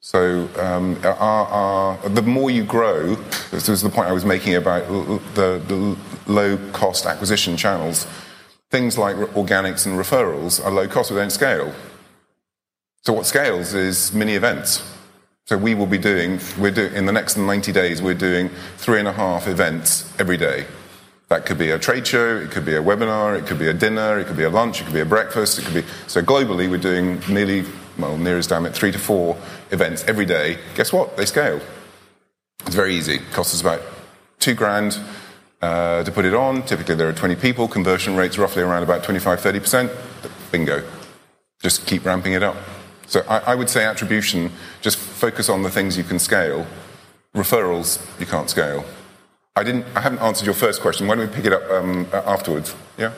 [0.00, 3.16] So um, our, our, the more you grow,
[3.50, 4.86] this was the point I was making about
[5.34, 5.96] the, the
[6.32, 8.06] low cost acquisition channels.
[8.70, 11.74] Things like organics and referrals are low cost, we don't scale.
[13.02, 14.82] So what scales is mini events.
[15.46, 18.98] So we will be doing, we're doing, in the next 90 days, we're doing three
[18.98, 20.66] and a half events every day.
[21.28, 23.72] That could be a trade show, it could be a webinar, it could be a
[23.72, 26.22] dinner, it could be a lunch, it could be a breakfast, it could be, so
[26.22, 27.64] globally we're doing nearly,
[27.98, 29.36] well, near as damn it, three to four
[29.70, 30.58] events every day.
[30.74, 31.16] Guess what?
[31.16, 31.60] They scale.
[32.66, 33.14] It's very easy.
[33.14, 33.82] It costs us about
[34.38, 34.98] two grand
[35.62, 36.62] uh, to put it on.
[36.64, 39.96] Typically there are 20 people, conversion rates roughly around about 25, 30%.
[40.50, 40.82] Bingo.
[41.62, 42.56] Just keep ramping it up.
[43.08, 46.66] So I, I, would say attribution, just focus on the things you can scale.
[47.34, 48.84] Referrals, you can't scale.
[49.56, 51.06] I, didn't, I haven't answered your first question.
[51.06, 52.76] Why don't we pick it up um, afterwards?
[52.98, 53.12] Yeah?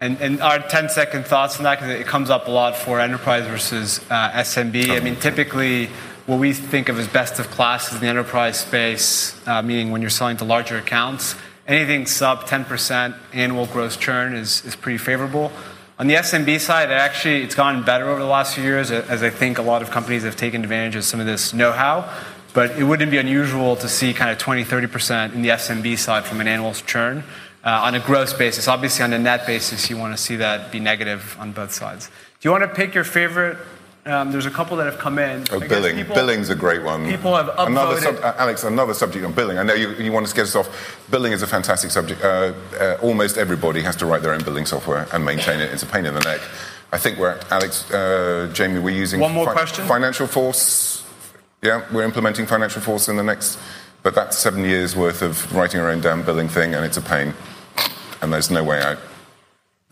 [0.00, 3.00] And, and, our 10 second thoughts on that, because it comes up a lot for
[3.00, 4.90] enterprise versus uh, SMB.
[4.90, 5.86] I mean, typically,
[6.26, 10.00] what we think of as best of class is the enterprise space, uh, meaning when
[10.00, 11.34] you're selling to larger accounts.
[11.66, 15.52] Anything sub 10% annual gross churn is, is pretty favorable.
[16.02, 19.22] On the SMB side, it actually it's gone better over the last few years, as
[19.22, 22.12] I think a lot of companies have taken advantage of some of this know-how.
[22.52, 26.24] But it wouldn't be unusual to see kind of 20, 30% in the SMB side
[26.24, 27.22] from an annual churn
[27.64, 28.66] uh, on a gross basis.
[28.66, 32.08] Obviously, on a net basis, you want to see that be negative on both sides.
[32.40, 33.56] Do you want to pick your favorite
[34.06, 35.44] um, there's a couple that have come in.
[35.50, 35.96] Oh, billing.
[35.96, 37.08] People, Billing's a great one.
[37.08, 37.66] People have upvoted.
[37.66, 39.58] Another sub- uh, Alex, another subject on billing.
[39.58, 41.00] I know you, you want to get us off.
[41.10, 42.22] Billing is a fantastic subject.
[42.22, 45.70] Uh, uh, almost everybody has to write their own billing software and maintain it.
[45.72, 46.40] It's a pain in the neck.
[46.92, 49.20] I think we're, at, Alex, uh, Jamie, we're using...
[49.20, 49.86] One more fi- question?
[49.86, 51.04] FinancialForce.
[51.62, 53.58] Yeah, we're implementing FinancialForce in the next...
[54.02, 57.00] But that's seven years worth of writing our own damn billing thing, and it's a
[57.00, 57.34] pain.
[58.20, 58.98] And there's no way out.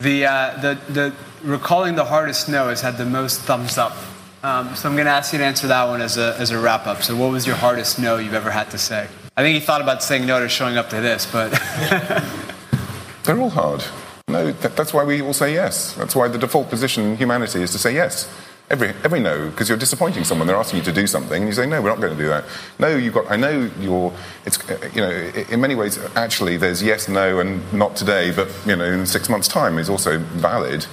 [0.00, 3.96] The, uh, the, the recalling the hardest no has had the most thumbs up.
[4.42, 6.58] Um, so I'm going to ask you to answer that one as a, as a
[6.58, 7.02] wrap up.
[7.02, 9.06] So, what was your hardest no you've ever had to say?
[9.36, 11.50] I think you thought about saying no to showing up to this, but.
[13.24, 13.84] They're all hard.
[14.28, 15.92] No, that, that's why we all say yes.
[15.94, 18.32] That's why the default position in humanity is to say yes.
[18.70, 20.46] Every, every no, because you're disappointing someone.
[20.46, 22.28] They're asking you to do something, and you say, no, we're not going to do
[22.28, 22.44] that.
[22.78, 24.12] No, you've got, I know you're,
[24.46, 28.48] it's, uh, you know, in many ways, actually, there's yes, no, and not today, but,
[28.64, 30.86] you know, in six months' time is also valid.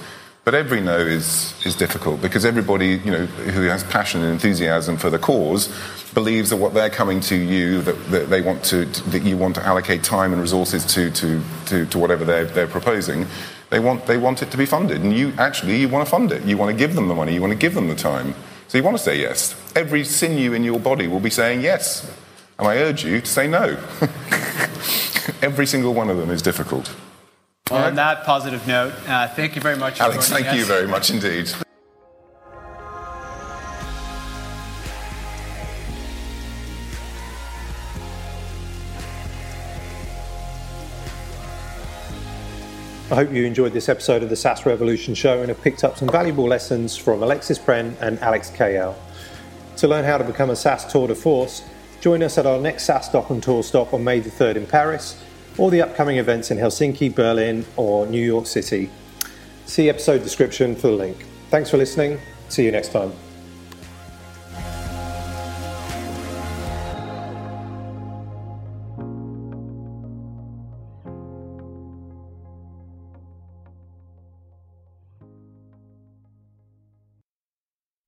[0.44, 4.96] But every no is, is difficult because everybody you know, who has passion and enthusiasm
[4.96, 5.68] for the cause
[6.14, 9.56] believes that what they're coming to you, that, that they want to, that you want
[9.56, 13.26] to allocate time and resources to, to, to, to whatever they're, they're proposing,
[13.70, 15.02] they want, they want it to be funded.
[15.02, 16.44] And you actually, you want to fund it.
[16.44, 17.34] You want to give them the money.
[17.34, 18.34] You want to give them the time.
[18.68, 19.54] So you want to say yes.
[19.74, 22.10] Every sinew in your body will be saying yes.
[22.58, 23.64] And I urge you to say no.
[25.42, 26.94] Every single one of them is difficult.
[27.70, 30.00] Well, on that positive note, uh, thank you very much.
[30.00, 30.56] Alex, thank us.
[30.56, 31.50] you very much indeed.
[43.10, 45.96] I hope you enjoyed this episode of the SaaS Revolution show and have picked up
[45.96, 48.94] some valuable lessons from Alexis Prenn and Alex Kayyal.
[49.78, 51.62] To learn how to become a SaaS tour de force,
[52.02, 55.24] join us at our next SaaStock and Tour stop on May the 3rd in Paris
[55.56, 58.90] or the upcoming events in Helsinki, Berlin, or New York City.
[59.64, 61.24] See episode description for the link.
[61.48, 62.20] Thanks for listening.
[62.50, 63.27] See you next time.